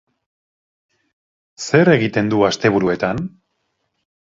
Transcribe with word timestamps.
Zer 1.67 1.93
egiten 1.97 2.33
du 2.33 2.41
asteburuetan? 2.51 3.23